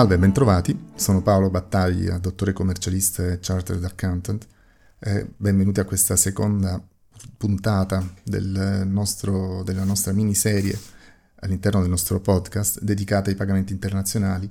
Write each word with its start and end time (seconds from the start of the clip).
Salve 0.00 0.14
e 0.14 0.18
bentrovati, 0.18 0.84
sono 0.94 1.20
Paolo 1.20 1.50
Battaglia, 1.50 2.16
dottore 2.16 2.54
commercialista 2.54 3.32
e 3.32 3.38
chartered 3.38 3.84
accountant 3.84 4.46
e 4.98 5.28
benvenuti 5.36 5.78
a 5.78 5.84
questa 5.84 6.16
seconda 6.16 6.82
puntata 7.36 8.02
del 8.22 8.84
nostro, 8.86 9.62
della 9.62 9.84
nostra 9.84 10.14
miniserie 10.14 10.74
all'interno 11.40 11.82
del 11.82 11.90
nostro 11.90 12.18
podcast 12.18 12.80
dedicata 12.80 13.28
ai 13.28 13.36
pagamenti 13.36 13.74
internazionali. 13.74 14.50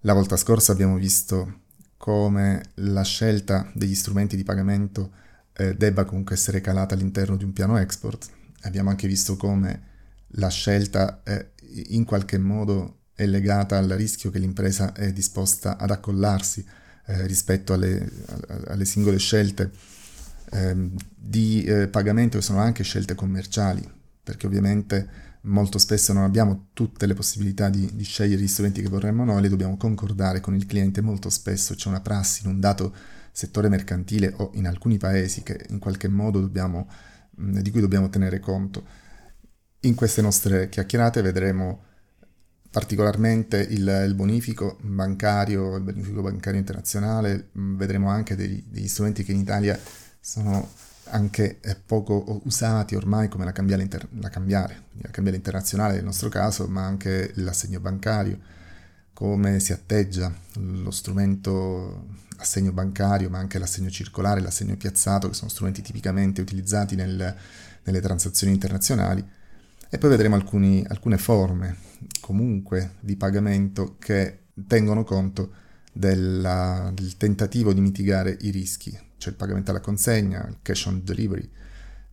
La 0.00 0.14
volta 0.14 0.38
scorsa 0.38 0.72
abbiamo 0.72 0.96
visto 0.96 1.64
come 1.98 2.62
la 2.76 3.02
scelta 3.02 3.70
degli 3.74 3.94
strumenti 3.94 4.36
di 4.36 4.42
pagamento 4.42 5.10
eh, 5.52 5.76
debba 5.76 6.06
comunque 6.06 6.34
essere 6.34 6.62
calata 6.62 6.94
all'interno 6.94 7.36
di 7.36 7.44
un 7.44 7.52
piano 7.52 7.76
export. 7.76 8.26
Abbiamo 8.62 8.88
anche 8.88 9.06
visto 9.06 9.36
come 9.36 9.82
la 10.28 10.48
scelta 10.48 11.20
eh, 11.24 11.50
in 11.88 12.06
qualche 12.06 12.38
modo 12.38 13.00
è 13.14 13.26
legata 13.26 13.78
al 13.78 13.88
rischio 13.88 14.30
che 14.30 14.38
l'impresa 14.38 14.92
è 14.92 15.12
disposta 15.12 15.76
ad 15.76 15.90
accollarsi 15.90 16.64
eh, 17.06 17.26
rispetto 17.26 17.72
alle, 17.72 18.08
alle, 18.66 18.84
singole 18.84 19.18
scelte 19.18 19.70
eh, 20.50 20.90
di 21.14 21.64
eh, 21.64 21.88
pagamento 21.88 22.38
che 22.38 22.44
sono 22.44 22.60
anche 22.60 22.84
scelte 22.84 23.14
commerciali, 23.14 23.86
perché 24.22 24.46
ovviamente 24.46 25.30
molto 25.42 25.78
spesso 25.78 26.12
non 26.12 26.22
abbiamo 26.22 26.68
tutte 26.72 27.06
le 27.06 27.14
possibilità 27.14 27.68
di, 27.68 27.90
di, 27.94 28.04
scegliere 28.04 28.40
gli 28.40 28.48
strumenti 28.48 28.82
che 28.82 28.88
vorremmo 28.88 29.24
noi, 29.24 29.42
le 29.42 29.48
dobbiamo 29.48 29.76
concordare 29.76 30.40
con 30.40 30.54
il 30.54 30.66
cliente, 30.66 31.00
molto 31.00 31.30
spesso 31.30 31.74
c'è 31.74 31.88
una 31.88 32.00
prassi 32.00 32.44
in 32.44 32.50
un 32.50 32.60
dato 32.60 32.94
settore 33.32 33.68
mercantile 33.68 34.32
o 34.36 34.50
in 34.54 34.66
alcuni 34.66 34.98
paesi 34.98 35.42
che 35.42 35.66
in 35.70 35.78
qualche 35.78 36.06
modo 36.06 36.40
dobbiamo, 36.40 36.88
di 37.30 37.70
cui 37.70 37.80
dobbiamo 37.80 38.08
tenere 38.08 38.38
conto. 38.38 38.84
In 39.80 39.94
queste 39.94 40.22
nostre 40.22 40.68
chiacchierate 40.68 41.22
vedremo 41.22 41.90
particolarmente 42.72 43.58
il, 43.58 43.86
il, 44.06 44.14
bonifico 44.14 44.78
bancario, 44.80 45.76
il 45.76 45.82
bonifico 45.82 46.22
bancario 46.22 46.58
internazionale, 46.58 47.50
mm, 47.56 47.76
vedremo 47.76 48.08
anche 48.08 48.34
degli, 48.34 48.64
degli 48.66 48.88
strumenti 48.88 49.22
che 49.22 49.32
in 49.32 49.38
Italia 49.38 49.78
sono 50.18 50.70
anche 51.10 51.58
eh, 51.60 51.76
poco 51.76 52.40
usati 52.44 52.94
ormai 52.94 53.28
come 53.28 53.44
la 53.44 53.52
cambiale, 53.52 53.82
inter- 53.82 54.08
la 54.18 54.30
cambiale, 54.30 54.84
la 55.02 55.10
cambiale 55.10 55.36
internazionale 55.36 55.96
nel 55.96 56.04
nostro 56.04 56.30
caso, 56.30 56.66
ma 56.66 56.86
anche 56.86 57.32
l'assegno 57.34 57.78
bancario, 57.78 58.38
come 59.12 59.60
si 59.60 59.74
atteggia 59.74 60.32
lo 60.54 60.90
strumento 60.90 62.06
assegno 62.38 62.72
bancario, 62.72 63.28
ma 63.28 63.38
anche 63.38 63.58
l'assegno 63.58 63.90
circolare, 63.90 64.40
l'assegno 64.40 64.76
piazzato, 64.76 65.28
che 65.28 65.34
sono 65.34 65.50
strumenti 65.50 65.82
tipicamente 65.82 66.40
utilizzati 66.40 66.96
nel, 66.96 67.36
nelle 67.84 68.00
transazioni 68.00 68.54
internazionali 68.54 69.40
e 69.94 69.98
poi 69.98 70.08
vedremo 70.08 70.36
alcuni, 70.36 70.82
alcune 70.88 71.18
forme 71.18 71.76
comunque 72.18 72.94
di 73.00 73.14
pagamento 73.14 73.96
che 73.98 74.44
tengono 74.66 75.04
conto 75.04 75.52
della, 75.92 76.90
del 76.94 77.18
tentativo 77.18 77.74
di 77.74 77.82
mitigare 77.82 78.38
i 78.40 78.48
rischi, 78.48 78.90
cioè 79.18 79.32
il 79.32 79.36
pagamento 79.36 79.70
alla 79.70 79.80
consegna, 79.80 80.48
il 80.48 80.60
cash 80.62 80.86
on 80.86 81.02
delivery, 81.04 81.46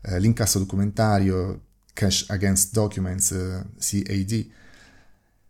eh, 0.02 0.20
l'incasso 0.20 0.60
documentario, 0.60 1.68
cash 1.94 2.26
against 2.28 2.74
documents, 2.74 3.32
eh, 3.32 3.66
CAD, 3.78 4.50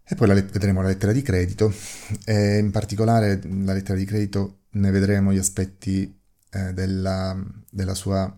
e 0.03 0.15
poi 0.15 0.27
la, 0.27 0.35
vedremo 0.35 0.83
la 0.83 0.89
lettera 0.89 1.11
di 1.11 1.23
credito, 1.23 1.73
e 2.25 2.59
in 2.59 2.69
particolare 2.69 3.41
la 3.43 3.73
lettera 3.73 3.97
di 3.97 4.05
credito 4.05 4.65
ne 4.73 4.91
vedremo 4.91 5.33
gli 5.33 5.39
aspetti 5.39 6.15
eh, 6.51 6.73
della, 6.73 7.35
della 7.71 7.95
sua 7.95 8.37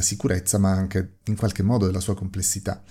sicurezza, 0.00 0.58
ma 0.58 0.70
anche 0.72 1.18
in 1.24 1.36
qualche 1.36 1.62
modo 1.62 1.86
della 1.86 2.00
sua 2.00 2.14
complessità. 2.14 2.82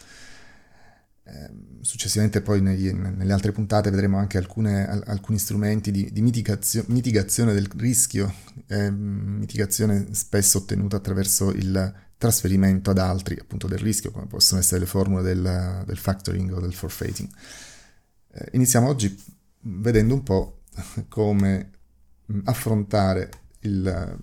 Eh, 1.27 1.49
successivamente 1.81 2.41
poi 2.41 2.61
negli, 2.61 2.91
nelle 2.91 3.33
altre 3.33 3.52
puntate 3.52 3.89
vedremo 3.89 4.17
anche 4.17 4.37
alcune, 4.37 4.87
alcuni 4.87 5.39
strumenti 5.39 5.89
di, 5.89 6.11
di 6.11 6.21
mitigazio, 6.21 6.83
mitigazione 6.87 7.53
del 7.53 7.67
rischio, 7.77 8.31
eh, 8.67 8.91
mitigazione 8.91 10.14
spesso 10.14 10.59
ottenuta 10.59 10.97
attraverso 10.97 11.52
il 11.52 11.93
trasferimento 12.17 12.91
ad 12.91 12.99
altri 12.99 13.37
appunto 13.39 13.67
del 13.67 13.80
rischio, 13.80 14.11
come 14.11 14.27
possono 14.27 14.59
essere 14.59 14.81
le 14.81 14.85
formule 14.85 15.21
del, 15.23 15.83
del 15.85 15.97
factoring 15.97 16.52
o 16.53 16.59
del 16.59 16.73
forfeiting. 16.73 17.30
Eh, 18.31 18.49
iniziamo 18.52 18.87
oggi 18.87 19.17
vedendo 19.61 20.14
un 20.14 20.23
po' 20.23 20.61
come 21.08 21.71
affrontare 22.43 23.30
il 23.61 24.19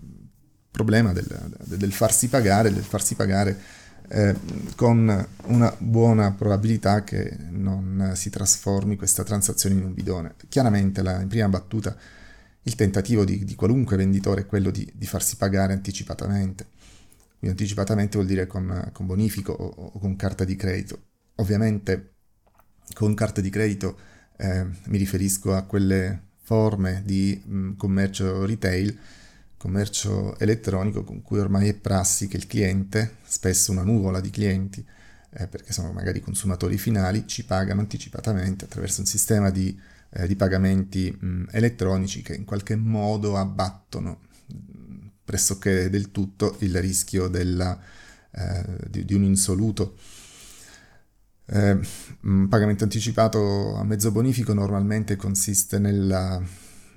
problema 0.73 1.13
del, 1.13 1.27
del, 1.65 1.93
farsi 1.93 2.29
pagare, 2.29 2.73
del 2.73 2.83
farsi 2.83 3.15
pagare 3.15 3.57
eh, 4.09 4.35
con 4.75 5.29
una 5.45 5.77
buona 5.79 6.33
probabilità 6.33 7.05
che 7.05 7.37
non 7.51 8.13
si 8.15 8.31
trasformi 8.31 8.97
questa 8.97 9.23
transazione 9.23 9.77
in 9.77 9.85
un 9.85 9.95
bidone. 9.95 10.35
Chiaramente 10.49 11.03
la, 11.03 11.21
in 11.21 11.29
prima 11.29 11.49
battuta 11.49 11.95
il 12.65 12.75
tentativo 12.75 13.25
di, 13.25 13.45
di 13.45 13.55
qualunque 13.55 13.97
venditore 13.97 14.43
è 14.43 14.47
quello 14.47 14.71
di, 14.71 14.91
di, 14.95 15.07
farsi 15.07 15.37
pagare 15.37 15.75
anticipatamente. 15.75 16.67
Quindi 17.39 17.59
anticipatamente 17.59 18.17
vuol 18.17 18.27
dire 18.27 18.47
con, 18.47 18.91
con 18.93 19.07
bonifico 19.07 19.53
o, 19.53 19.91
o, 19.93 19.99
con 19.99 20.17
carta 20.17 20.45
di 20.45 20.57
credito. 20.57 20.99
Ovviamente 21.37 22.15
con 22.95 23.15
carta 23.15 23.41
di 23.41 23.51
credito 23.51 23.99
eh, 24.37 24.65
mi 24.85 24.99
riferisco 24.99 25.55
a 25.55 25.63
quelle 25.63 26.31
forme 26.41 27.03
di 27.05 27.41
mh, 27.45 27.77
commercio 27.77 28.45
retail 28.47 28.99
commercio 29.63 30.37
elettronico 30.41 31.05
con 31.05 31.23
cui 31.23 31.39
ormai 31.39 31.69
è 31.69 31.75
prassi 31.75 32.27
che 32.27 32.37
il 32.37 32.49
cliente, 32.49 33.19
spesso 33.23 33.71
una 33.71 33.85
nuvola 33.85 34.19
di 34.19 34.29
clienti, 34.29 34.85
eh, 35.35 35.47
perché 35.47 35.73
sono 35.73 35.93
magari 35.93 36.19
consumatori 36.19 36.77
finali, 36.77 37.29
ci 37.29 37.45
pagano 37.45 37.81
anticipatamente 37.81 38.65
attraverso 38.65 39.03
un 39.03 39.07
sistema 39.07 39.51
di, 39.51 39.79
eh, 40.11 40.27
di 40.27 40.35
pagamenti 40.35 41.17
mh, 41.17 41.45
elettronici 41.53 42.23
che 42.23 42.35
in 42.35 42.45
qualche 42.45 42.75
modo 42.75 43.37
abbattono 43.37 44.23
pressoché 45.25 45.89
del 45.89 46.11
tutto 46.11 46.57
il 46.59 46.81
rischio 46.81 47.29
della, 47.29 47.81
eh, 48.33 48.65
di, 48.91 49.05
di, 49.05 49.15
un 49.15 49.23
insoluto. 49.23 49.97
Eh, 51.45 51.79
un 52.23 52.49
pagamento 52.49 52.83
anticipato 52.83 53.77
a 53.77 53.85
mezzo 53.85 54.11
bonifico 54.11 54.55
normalmente 54.55 55.15
consiste 55.15 55.79
nella 55.79 56.43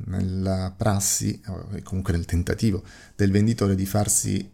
nella 0.05 0.73
prassi, 0.75 1.41
e 1.73 1.81
comunque 1.81 2.13
nel 2.13 2.25
tentativo 2.25 2.83
del 3.15 3.31
venditore 3.31 3.75
di 3.75 3.85
farsi 3.85 4.51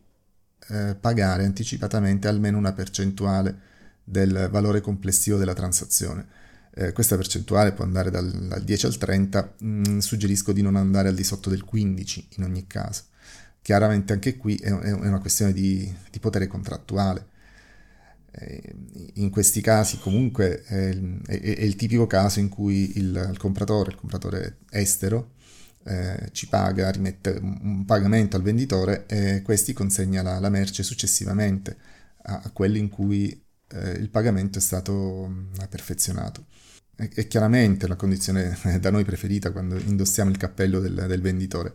eh, 0.70 0.96
pagare 1.00 1.46
anticipatamente 1.46 2.28
almeno 2.28 2.58
una 2.58 2.74
percentuale 2.74 3.70
del 4.04 4.48
valore 4.52 4.82
complessivo 4.82 5.38
della 5.38 5.54
transazione. 5.54 6.28
Eh, 6.74 6.94
questa 6.94 7.18
percentuale 7.18 7.74
può 7.74 7.84
andare 7.84 8.10
dal, 8.10 8.30
dal 8.30 8.64
10 8.64 8.86
al 8.86 8.98
30, 8.98 9.54
mh, 9.58 9.90
mm, 9.90 9.98
suggerisco 9.98 10.52
di 10.54 10.62
non 10.62 10.76
andare 10.76 11.10
al 11.10 11.16
di 11.16 11.24
sotto 11.24 11.50
del 11.50 11.64
15 11.64 12.28
in 12.38 12.44
ogni 12.44 12.68
caso. 12.68 13.04
Chiaramente 13.62 14.14
anche 14.14 14.38
qui 14.38 14.56
è, 14.56 14.72
è 14.72 14.92
una 14.92 15.20
questione 15.20 15.54
di, 15.54 15.94
di 16.10 16.20
potere 16.20 16.48
contrattuale. 16.48 17.28
Eh, 18.34 18.76
in 19.16 19.30
questi 19.30 19.60
casi 19.60 20.00
comunque 20.00 20.64
è, 20.64 20.98
è, 21.26 21.42
è, 21.42 21.62
il 21.64 21.76
tipico 21.76 22.08
caso 22.08 22.40
in 22.40 22.48
cui 22.48 22.98
il, 22.98 23.28
il 23.30 23.38
compratore, 23.38 23.92
il 23.92 23.98
compratore 23.98 24.60
estero, 24.70 25.34
eh, 25.84 26.30
ci 26.32 26.48
paga, 26.48 26.90
rimette 26.92 27.40
un 27.42 27.86
pagamento 27.86 28.38
al 28.38 28.44
venditore 28.44 29.06
e 29.08 29.42
questi 29.42 29.74
consegna 29.74 30.22
la, 30.22 30.40
la 30.40 30.50
merce 30.50 30.84
successivamente 30.84 31.78
a, 32.24 32.42
a, 32.44 32.50
quelli 32.52 32.80
in 32.80 32.90
cui 32.90 33.44
eh, 33.68 33.92
il 33.92 34.10
pagamento 34.10 34.60
è 34.60 34.62
stato 34.62 35.28
mh, 35.28 35.68
perfezionato. 35.70 36.46
È, 36.96 37.10
è, 37.10 37.28
chiaramente 37.28 37.88
la 37.88 37.96
condizione 37.96 38.58
da 38.80 38.92
noi 38.92 39.04
preferita 39.04 39.52
quando 39.52 39.78
indossiamo 39.78 40.30
il 40.30 40.38
cappello 40.38 40.80
del, 40.80 41.06
del 41.08 41.22
venditore 41.22 41.74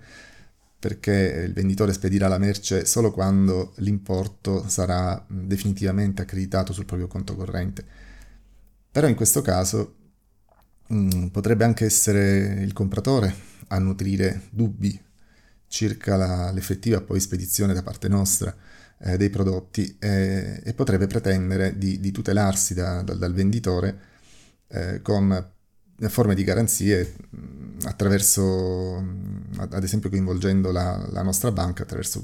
perché 0.78 1.44
il 1.46 1.52
venditore 1.52 1.92
spedirà 1.92 2.28
la 2.28 2.38
merce 2.38 2.84
solo 2.84 3.10
quando 3.10 3.72
l'importo 3.76 4.68
sarà 4.68 5.24
definitivamente 5.28 6.22
accreditato 6.22 6.72
sul 6.72 6.84
proprio 6.84 7.08
conto 7.08 7.34
corrente. 7.34 7.84
Però 8.90 9.08
in 9.08 9.14
questo 9.14 9.42
caso 9.42 9.94
mh, 10.86 11.26
potrebbe 11.28 11.64
anche 11.64 11.84
essere 11.84 12.62
il 12.62 12.72
compratore 12.72 13.34
a 13.68 13.78
nutrire 13.78 14.42
dubbi 14.50 14.98
circa 15.68 16.16
la, 16.16 16.50
l'effettiva 16.52 17.00
poi 17.00 17.20
spedizione 17.20 17.74
da 17.74 17.82
parte 17.82 18.08
nostra 18.08 18.54
eh, 18.98 19.16
dei 19.16 19.30
prodotti 19.30 19.96
eh, 19.98 20.60
e 20.64 20.74
potrebbe 20.74 21.06
pretendere 21.06 21.76
di, 21.76 22.00
di 22.00 22.12
tutelarsi 22.12 22.74
da, 22.74 23.02
da, 23.02 23.14
dal 23.14 23.32
venditore 23.34 24.00
eh, 24.68 25.02
con 25.02 25.54
forme 26.08 26.34
di 26.34 26.44
garanzie 26.44 27.14
attraverso, 27.84 28.96
ad 29.56 29.82
esempio 29.82 30.10
coinvolgendo 30.10 30.70
la, 30.70 31.06
la 31.10 31.22
nostra 31.22 31.52
banca, 31.52 31.82
attraverso 31.82 32.22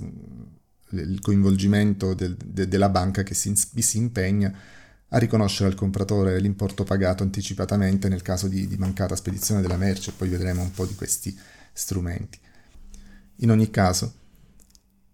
il 0.90 1.20
coinvolgimento 1.20 2.14
del, 2.14 2.36
de, 2.36 2.68
della 2.68 2.88
banca 2.88 3.22
che 3.22 3.34
si, 3.34 3.54
si, 3.54 3.98
impegna 3.98 4.52
a 5.08 5.18
riconoscere 5.18 5.68
al 5.68 5.74
compratore 5.74 6.38
l'importo 6.38 6.84
pagato 6.84 7.22
anticipatamente 7.22 8.08
nel 8.08 8.22
caso 8.22 8.48
di, 8.48 8.66
di 8.66 8.76
mancata 8.76 9.16
spedizione 9.16 9.60
della 9.60 9.76
merce, 9.76 10.12
poi 10.12 10.28
vedremo 10.28 10.62
un 10.62 10.70
po' 10.70 10.86
di 10.86 10.94
questi 10.94 11.36
strumenti. 11.72 12.38
In 13.36 13.50
ogni 13.50 13.70
caso, 13.70 14.14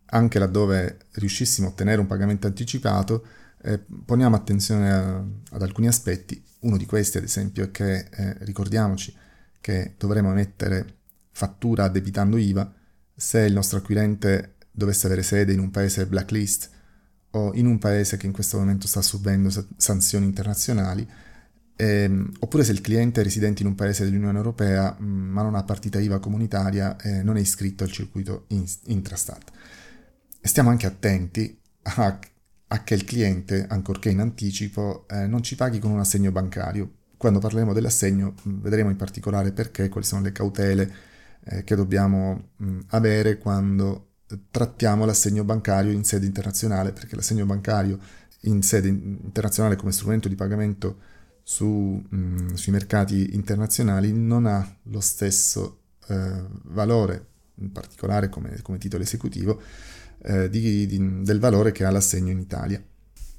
anche 0.07 0.39
laddove 0.39 0.99
riuscissimo 1.13 1.69
a 1.69 1.71
ottenere 1.71 2.01
un 2.01 2.07
pagamento 2.07 2.47
anticipato, 2.47 3.25
eh, 3.63 3.79
poniamo 3.79 4.37
attenzione 4.37 4.93
a, 4.93 5.25
ad 5.51 5.63
alcuni 5.63 5.89
aspetti. 5.89 6.43
Uno 6.61 6.77
di 6.77 6.87
questi, 6.87 7.19
ad 7.19 7.25
esempio, 7.25 7.65
è 7.65 7.71
che 7.71 8.09
eh, 8.11 8.37
ricordiamoci 8.41 9.15
che 9.61 9.95
dovremo 9.97 10.31
emettere 10.31 10.97
fattura 11.31 11.85
addebitando 11.85 12.37
IVA 12.37 12.73
se 13.15 13.41
il 13.41 13.53
nostro 13.53 13.79
acquirente 13.79 14.55
dovesse 14.71 15.07
avere 15.07 15.23
sede 15.23 15.53
in 15.53 15.59
un 15.59 15.71
paese 15.71 16.07
blacklist 16.07 16.71
o 17.31 17.53
in 17.55 17.67
un 17.67 17.79
paese 17.79 18.17
che 18.17 18.27
in 18.27 18.33
questo 18.33 18.59
momento 18.59 18.87
sta 18.87 19.03
subendo 19.03 19.51
sanzioni 19.77 20.25
internazionali, 20.25 21.07
ehm, 21.77 22.33
oppure 22.41 22.65
se 22.65 22.73
il 22.73 22.81
cliente 22.81 23.21
è 23.21 23.25
residente 23.25 23.63
in 23.63 23.69
un 23.69 23.75
paese 23.75 24.05
dell'Unione 24.05 24.39
Europea 24.39 24.97
mm, 25.01 25.31
ma 25.31 25.43
non 25.43 25.55
ha 25.55 25.63
partita 25.63 26.01
IVA 26.01 26.19
comunitaria 26.19 26.97
e 26.97 27.23
non 27.23 27.37
è 27.37 27.41
iscritto 27.41 27.85
al 27.85 27.91
circuito 27.91 28.45
in, 28.49 28.65
intrastat. 28.87 29.51
Stiamo 30.41 30.71
anche 30.71 30.87
attenti 30.87 31.59
a, 31.83 32.19
a, 32.69 32.83
che 32.85 32.95
il 32.95 33.05
cliente, 33.05 33.67
ancorché 33.69 34.11
in 34.11 34.21
anticipo, 34.21 35.07
eh, 35.09 35.27
non 35.27 35.43
ci 35.43 35.55
paghi 35.57 35.79
con 35.79 35.91
un 35.91 36.01
assegno 36.01 36.31
bancario. 36.31 36.91
Quando 37.17 37.39
parleremo 37.41 37.73
dell'assegno 37.73 38.35
mm, 38.47 38.61
vedremo 38.61 38.91
in 38.91 38.97
particolare 38.97 39.53
perché, 39.53 39.89
quali 39.89 40.07
sono 40.07 40.23
le 40.23 40.33
cautele 40.33 40.95
eh, 41.45 41.65
che 41.65 41.75
dobbiamo 41.75 42.51
mh, 42.57 42.79
avere 42.89 43.39
quando 43.39 44.07
trattiamo 44.51 45.05
l'assegno 45.05 45.45
bancario 45.45 45.93
in 45.93 46.05
sede 46.05 46.27
internazionale, 46.27 46.93
perché 46.93 47.17
l'assegno 47.17 47.47
bancario 47.47 47.99
in 48.43 48.63
sede 48.63 48.89
internazionale 48.89 49.77
come 49.77 49.93
strumento 49.93 50.29
di 50.29 50.35
pagamento 50.35 50.99
su, 51.43 51.67
mh, 51.67 52.55
sui 52.55 52.73
mercati 52.73 53.35
internazionali 53.35 54.13
non 54.13 54.47
ha 54.47 54.77
lo 54.83 55.01
stesso 55.01 55.81
eh, 56.09 56.45
valore, 56.65 57.27
in 57.55 57.73
particolare 57.73 58.29
come, 58.29 58.61
come 58.63 58.79
titolo 58.79 59.03
esecutivo, 59.03 59.61
eh, 60.23 60.49
di, 60.49 60.87
di, 60.87 61.23
del 61.23 61.39
valore 61.39 61.73
che 61.73 61.85
ha 61.85 61.91
l'assegno 61.91 62.31
in 62.31 62.39
Italia. 62.39 62.83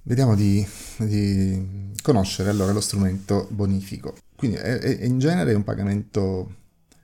Vediamo 0.03 0.35
di, 0.35 0.65
di 0.97 1.91
conoscere 2.01 2.49
allora 2.49 2.71
lo 2.71 2.81
strumento 2.81 3.47
bonifico. 3.51 4.15
Quindi 4.35 4.57
è, 4.57 4.77
è, 4.79 5.05
in 5.05 5.19
genere 5.19 5.51
è 5.51 5.55
un 5.55 5.63
pagamento 5.63 6.55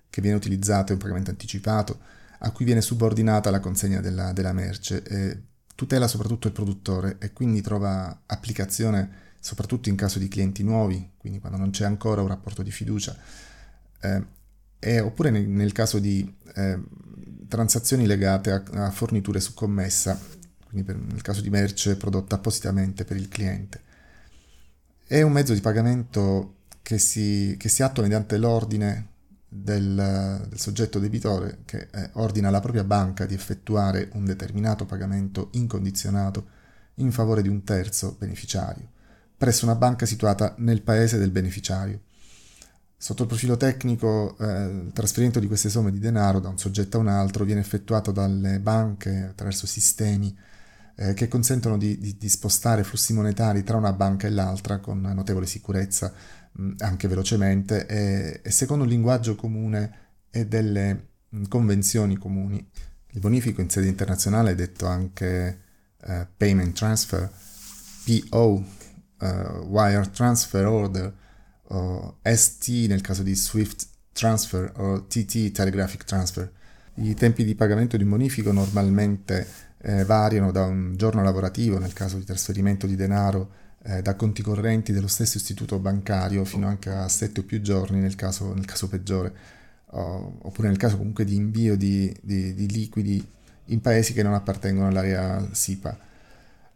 che 0.09 0.21
viene 0.21 0.37
utilizzato, 0.37 0.91
è 0.91 0.95
un 0.95 1.01
pagamento 1.01 1.29
anticipato, 1.29 1.99
a 2.39 2.51
cui 2.51 2.65
viene 2.65 2.81
subordinata 2.81 3.49
la 3.49 3.59
consegna 3.59 3.99
della, 3.99 4.31
della 4.33 4.53
merce. 4.53 5.03
E 5.03 5.41
tutela 5.75 6.07
soprattutto 6.07 6.47
il 6.47 6.53
produttore 6.53 7.17
e 7.19 7.33
quindi 7.33 7.61
trova 7.61 8.21
applicazione 8.25 9.23
soprattutto 9.39 9.89
in 9.89 9.95
caso 9.95 10.17
di 10.17 10.27
clienti 10.27 10.63
nuovi, 10.63 11.11
quindi 11.17 11.39
quando 11.39 11.59
non 11.59 11.69
c'è 11.69 11.85
ancora 11.85 12.21
un 12.21 12.27
rapporto 12.27 12.63
di 12.63 12.71
fiducia, 12.71 13.15
eh, 14.01 14.25
e, 14.79 14.99
oppure 14.99 15.29
nel, 15.29 15.47
nel, 15.47 15.71
caso 15.71 15.99
di 15.99 16.35
eh, 16.55 16.79
transazioni 17.47 18.05
legate 18.05 18.51
a, 18.51 18.63
a, 18.85 18.91
forniture 18.91 19.39
su 19.39 19.53
commessa, 19.53 20.19
quindi 20.67 20.85
per, 20.85 20.97
nel 20.97 21.21
caso 21.21 21.41
di 21.41 21.49
merce 21.49 21.95
prodotta 21.95 22.35
appositamente 22.35 23.05
per 23.05 23.17
il 23.17 23.27
cliente. 23.27 23.81
È 25.07 25.21
un 25.21 25.31
mezzo 25.31 25.53
di 25.53 25.61
pagamento 25.61 26.55
che 26.81 26.97
si, 26.97 27.55
che 27.57 27.69
si 27.69 27.83
attua 27.83 28.03
mediante 28.03 28.37
l'ordine 28.37 29.13
del, 29.47 30.45
del 30.49 30.59
soggetto 30.59 30.99
debitore 30.99 31.59
che 31.65 31.87
eh, 31.91 32.09
ordina 32.13 32.49
alla 32.49 32.59
propria 32.59 32.83
banca 32.83 33.25
di 33.25 33.33
effettuare 33.33 34.09
un 34.13 34.25
determinato 34.25 34.85
pagamento 34.85 35.49
incondizionato 35.53 36.47
in 36.95 37.11
favore 37.11 37.41
di 37.41 37.47
un 37.47 37.63
terzo 37.63 38.15
beneficiario, 38.17 38.89
presso 39.37 39.65
una 39.65 39.75
banca 39.75 40.05
situata 40.05 40.55
nel 40.57 40.81
paese 40.81 41.17
del 41.17 41.31
beneficiario. 41.31 42.01
Sotto 42.97 43.23
il 43.23 43.27
profilo 43.27 43.57
tecnico, 43.57 44.37
eh, 44.39 44.65
il 44.65 44.91
trasferimento 44.93 45.39
di 45.39 45.47
queste 45.47 45.69
somme 45.69 45.91
di 45.91 45.99
denaro 45.99 46.39
da 46.39 46.49
un 46.49 46.57
soggetto 46.57 46.97
a 46.97 47.01
un 47.01 47.07
altro 47.07 47.43
viene 47.43 47.61
effettuato 47.61 48.11
dalle 48.11 48.59
banche 48.59 49.27
attraverso 49.29 49.67
sistemi 49.67 50.35
eh, 50.95 51.13
che 51.13 51.27
consentono 51.27 51.77
di, 51.77 51.97
di, 51.97 52.17
di, 52.17 52.29
spostare 52.29 52.83
flussi 52.83 53.13
monetari 53.13 53.63
tra 53.63 53.77
una 53.77 53.93
banca 53.93 54.27
e 54.27 54.29
l'altra 54.31 54.79
con 54.79 55.01
notevole 55.01 55.45
sicurezza, 55.45 56.13
mh, 56.53 56.75
anche 56.79 57.07
velocemente, 57.07 57.85
e, 57.85 58.39
e, 58.41 58.51
secondo 58.51 58.83
un 58.83 58.89
linguaggio 58.89 59.35
comune 59.35 60.03
e 60.29 60.47
delle 60.47 61.07
mh, 61.29 61.43
convenzioni 61.47 62.17
comuni. 62.17 62.65
Il 63.11 63.19
bonifico 63.19 63.61
in 63.61 63.69
sede 63.69 63.87
internazionale 63.87 64.51
è 64.51 64.55
detto 64.55 64.85
anche 64.85 65.61
eh, 66.01 66.27
Payment 66.35 66.75
Transfer, 66.75 67.29
PO, 68.05 68.65
uh, 69.19 69.25
Wire 69.67 70.09
Transfer 70.11 70.65
Order, 70.65 71.13
o 71.67 72.17
ST 72.21 72.67
nel 72.87 73.01
caso 73.01 73.23
di 73.23 73.35
Swift 73.35 73.87
Transfer 74.11 74.71
o 74.77 75.05
TT 75.05 75.51
Telegraphic 75.51 76.03
Transfer. 76.03 76.51
I 76.95 77.13
tempi 77.13 77.43
di 77.43 77.55
pagamento 77.55 77.97
di 77.97 78.03
un 78.03 78.09
bonifico 78.09 78.51
normalmente 78.51 79.45
eh, 79.81 80.05
variano 80.05 80.51
da 80.51 80.65
un 80.65 80.95
giorno 80.95 81.21
lavorativo 81.23 81.77
nel 81.77 81.93
caso 81.93 82.17
di 82.17 82.23
trasferimento 82.23 82.87
di 82.87 82.95
denaro 82.95 83.63
eh, 83.83 84.01
da 84.01 84.15
conti 84.15 84.41
correnti 84.41 84.91
dello 84.91 85.07
stesso 85.07 85.37
istituto 85.37 85.77
bancario 85.79 86.43
fino 86.43 86.67
anche 86.67 86.89
a 86.89 87.07
7 87.07 87.41
o 87.41 87.43
più 87.43 87.61
giorni 87.61 87.99
nel 87.99 88.15
caso, 88.15 88.53
nel 88.53 88.65
caso 88.65 88.87
peggiore, 88.87 89.33
o, 89.91 90.39
oppure 90.41 90.69
nel 90.69 90.77
caso 90.77 90.97
comunque 90.97 91.23
di 91.23 91.35
invio 91.35 91.77
di, 91.77 92.13
di, 92.21 92.55
di, 92.55 92.67
liquidi 92.67 93.23
in 93.65 93.81
paesi 93.81 94.13
che 94.13 94.23
non 94.23 94.33
appartengono 94.33 94.87
all'area 94.87 95.47
SIPA. 95.51 95.97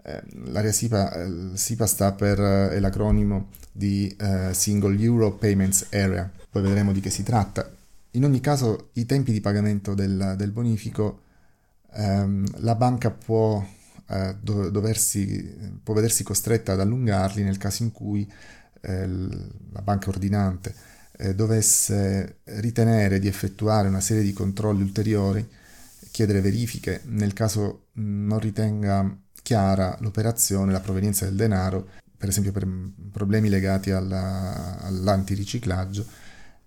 Eh, 0.01 0.21
l'area 0.45 0.71
SIPA, 0.71 1.11
eh, 1.11 1.31
SIPA 1.53 1.85
sta 1.85 2.13
per, 2.13 2.39
eh, 2.39 2.69
è 2.69 2.79
l'acronimo 2.79 3.49
di 3.71 4.13
Single 4.51 5.01
Euro 5.01 5.35
Payments 5.35 5.87
Area, 5.91 6.29
poi 6.49 6.61
vedremo 6.61 6.91
di 6.91 6.99
che 6.99 7.09
si 7.09 7.23
tratta. 7.23 7.71
In 8.11 8.25
ogni 8.25 8.41
caso 8.41 8.89
i 8.93 9.05
tempi 9.05 9.31
di 9.31 9.39
pagamento 9.39 9.93
del, 9.93 10.33
del 10.35 10.51
bonifico 10.51 11.21
ehm, 11.93 12.43
la 12.57 12.75
banca 12.75 13.09
può, 13.11 13.65
doversi, 14.41 15.79
può 15.81 15.93
vedersi 15.93 16.23
costretta 16.23 16.73
ad 16.73 16.81
allungarli 16.81 17.43
nel 17.43 17.57
caso 17.57 17.83
in 17.83 17.91
cui 17.91 18.29
la 18.81 19.81
banca 19.81 20.09
ordinante 20.09 20.73
dovesse 21.35 22.39
ritenere 22.45 23.19
di 23.19 23.27
effettuare 23.27 23.87
una 23.87 24.01
serie 24.01 24.23
di 24.23 24.33
controlli 24.33 24.81
ulteriori, 24.81 25.47
chiedere 26.11 26.41
verifiche 26.41 27.01
nel 27.05 27.33
caso 27.33 27.87
non 27.93 28.39
ritenga 28.39 29.15
chiara 29.49 29.97
l'operazione, 30.01 30.71
la 30.71 30.79
provenienza 30.79 31.25
del 31.25 31.33
denaro, 31.33 31.89
per 32.15 32.29
esempio 32.29 32.51
per 32.51 32.67
problemi 33.11 33.49
legati 33.49 33.89
alla, 33.89 34.77
all'antiriciclaggio 34.79 36.05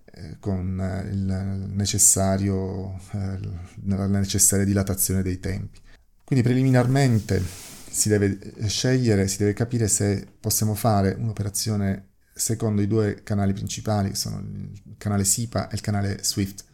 eh, 0.03 0.35
con 0.37 0.81
eh, 0.81 1.09
il 1.09 1.69
necessario, 1.71 2.99
eh, 3.13 3.39
la 3.85 4.05
necessaria 4.07 4.65
dilatazione 4.65 5.21
dei 5.21 5.39
tempi. 5.39 5.79
Quindi 6.25 6.43
preliminarmente 6.43 7.41
si 7.89 8.09
deve 8.09 8.37
scegliere, 8.67 9.29
si 9.29 9.37
deve 9.37 9.53
capire 9.53 9.87
se 9.87 10.27
possiamo 10.37 10.75
fare 10.75 11.15
un'operazione 11.17 12.09
secondo 12.33 12.81
i 12.81 12.87
due 12.87 13.23
canali 13.23 13.53
principali, 13.53 14.09
che 14.09 14.15
sono 14.15 14.39
il 14.39 14.95
canale 14.97 15.23
SIPA 15.23 15.69
e 15.69 15.75
il 15.75 15.81
canale 15.81 16.21
SWIFT. 16.21 16.65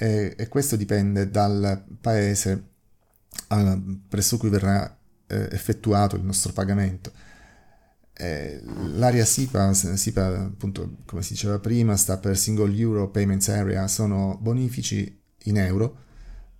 E, 0.00 0.34
e 0.36 0.48
questo 0.48 0.76
dipende 0.76 1.30
dal 1.30 1.82
paese 2.02 2.72
presso 4.08 4.36
cui 4.36 4.48
verrà 4.48 4.96
eh, 5.26 5.48
effettuato 5.52 6.16
il 6.16 6.22
nostro 6.22 6.52
pagamento. 6.52 7.12
Eh, 8.16 8.60
l'area 8.94 9.24
SIPA, 9.24 9.72
SIPA, 9.72 10.40
appunto, 10.42 10.98
come 11.04 11.22
si 11.22 11.32
diceva 11.32 11.58
prima, 11.58 11.96
sta 11.96 12.18
per 12.18 12.38
Single 12.38 12.76
Euro 12.76 13.10
Payments 13.10 13.48
Area, 13.48 13.88
sono 13.88 14.38
bonifici 14.40 15.20
in 15.44 15.58
euro 15.58 16.02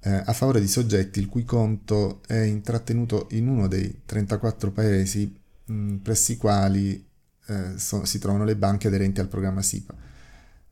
eh, 0.07 0.23
a 0.25 0.33
favore 0.35 0.61
di 0.61 0.69
soggetti 0.69 1.19
il 1.19 1.29
cui 1.29 1.45
conto 1.45 2.21
è 2.27 2.41
intrattenuto 2.41 3.29
in 3.31 3.49
uno 3.49 3.69
dei 3.69 4.03
34 4.05 4.71
paesi 4.71 5.35
mh, 5.65 5.97
presso 5.97 6.33
i 6.33 6.37
quali 6.37 7.09
eh, 7.47 7.79
so, 7.79 8.05
si 8.05 8.19
trovano 8.19 8.45
le 8.45 8.57
banche 8.57 8.89
aderenti 8.89 9.21
al 9.21 9.29
programma 9.29 9.63
SIPA. 9.63 9.95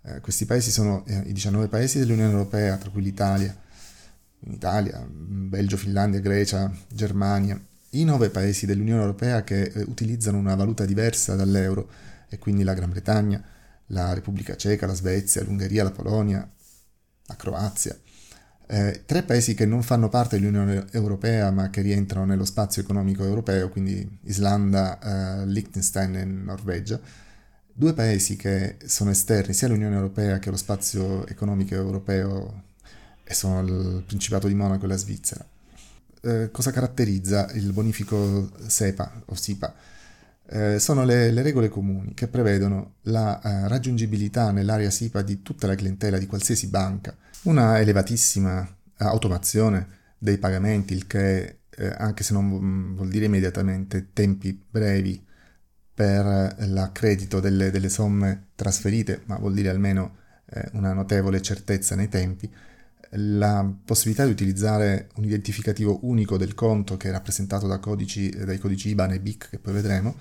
Eh, 0.03 0.21
questi 0.21 0.45
paesi 0.45 0.71
sono 0.71 1.05
eh, 1.07 1.23
i 1.27 1.33
19 1.33 1.69
paesi 1.69 1.99
dell'Unione 1.99 2.31
Europea, 2.31 2.77
tra 2.77 2.91
cui 2.91 3.01
l'Italia, 3.01 3.57
Italia, 4.49 5.05
Belgio, 5.09 5.77
Finlandia, 5.77 6.21
Grecia, 6.21 6.71
Germania, 6.89 7.61
i 7.91 8.05
nove 8.05 8.31
paesi 8.31 8.67
dell'Unione 8.67 9.01
Europea 9.01 9.45
che 9.45 9.63
eh, 9.63 9.83
utilizzano 9.83 10.39
una 10.39 10.55
valuta 10.55 10.85
diversa 10.85 11.35
dall'euro, 11.35 11.89
e 12.29 12.39
quindi 12.39 12.63
la 12.63 12.75
Gran 12.75 12.91
Bretagna, 12.91 13.43
la 13.89 14.15
Repubblica 14.15 14.57
Ceca, 14.57 14.87
la 14.87 14.95
Svezia, 14.95 15.43
l'Ungheria, 15.43 15.85
la 15.85 15.91
Polonia, 15.91 16.51
la 17.27 17.37
Croazia. 17.37 17.97
Eh, 18.67 19.03
tre 19.05 19.23
paesi 19.23 19.53
che 19.55 19.67
non 19.67 19.83
fanno 19.83 20.09
parte 20.09 20.39
dell'Unione 20.39 20.87
Europea 20.93 21.51
ma 21.51 21.69
che 21.69 21.83
rientrano 21.83 22.25
nello 22.25 22.47
spazio 22.47 22.81
economico 22.81 23.23
europeo, 23.25 23.69
quindi 23.69 24.19
Islanda, 24.23 25.43
eh, 25.43 25.47
Liechtenstein 25.47 26.17
e 26.17 26.25
Norvegia. 26.25 26.99
Due 27.75 27.93
paesi 27.93 28.37
che 28.37 28.77
sono 28.87 29.11
esterni 29.11 29.53
sia 29.53 29.67
all'Unione 29.67 29.95
Europea 29.95 30.39
che 30.39 30.49
allo 30.49 30.57
spazio 30.57 31.27
economico 31.27 31.75
europeo 31.75 32.63
e 33.33 33.35
sono 33.35 33.61
il 33.61 34.05
Principato 34.07 34.47
di 34.47 34.55
Monaco 34.55 34.85
e 34.85 34.89
la 34.89 34.97
Svizzera 34.97 35.45
eh, 36.23 36.51
cosa 36.51 36.71
caratterizza 36.71 37.51
il 37.53 37.73
bonifico 37.73 38.51
SEPA 38.67 39.23
o 39.27 39.35
SIPA? 39.35 39.75
Eh, 40.47 40.79
sono 40.79 41.05
le, 41.05 41.31
le, 41.31 41.43
regole 41.43 41.69
comuni 41.69 42.15
che 42.15 42.29
prevedono 42.29 42.97
la 43.03 43.41
eh, 43.41 43.69
raggiungibilità 43.69 44.51
nell'area 44.51 44.91
SIPA 44.91 45.23
di 45.23 45.43
tutta 45.43 45.67
la 45.67 45.75
clientela 45.75 46.19
di 46.19 46.27
qualsiasi 46.27 46.69
banca, 46.69 47.17
una 47.43 47.81
elevatissima 47.81 48.77
automazione 48.99 50.01
dei 50.19 50.39
pagamenti, 50.39 50.95
il 50.95 51.07
che 51.07 51.59
eh, 51.71 51.95
anche 51.97 52.23
se 52.23 52.33
non 52.33 52.95
vuol 52.95 53.09
dire 53.09 53.25
immediatamente 53.25 54.11
tempi 54.13 54.61
brevi 54.71 55.25
per 55.95 56.57
l'accredito 56.59 57.41
delle, 57.41 57.71
delle 57.71 57.89
somme 57.89 58.49
trasferite, 58.55 59.23
ma 59.27 59.37
vuol 59.37 59.55
dire 59.55 59.71
almeno 59.71 60.17
eh, 60.51 60.69
una 60.73 60.93
notevole 60.93 61.41
certezza 61.43 61.95
nei 61.97 62.09
tempi, 62.09 62.51
la 63.11 63.71
possibilità 63.85 64.25
di 64.25 64.31
utilizzare 64.31 65.09
un 65.17 65.25
identificativo 65.25 66.01
unico 66.03 66.37
del 66.37 66.55
conto 66.55 66.97
che 66.97 67.09
è 67.09 67.13
rappresentato 67.13 67.67
da 67.67 67.79
codici, 67.79 68.31
dai 68.31 68.59
codici 68.59 68.89
IBAN 68.91 69.13
e 69.13 69.21
BIC 69.21 69.51
che 69.51 69.59
poi 69.59 69.75
vedremo, 69.75 70.17